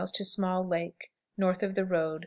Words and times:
Small 0.03 0.65
Lake. 0.67 1.11
North 1.37 1.61
of 1.61 1.75
the 1.75 1.85
road. 1.85 2.19